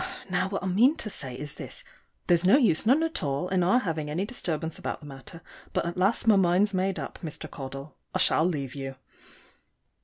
[0.27, 1.83] Now, what I mean to say is this:
[2.25, 5.43] there's no use, none at all, in our having any disturbance about the matter;
[5.73, 7.47] but at last my mind's made up, Mr.
[7.47, 8.95] Caudle; I shall leave you.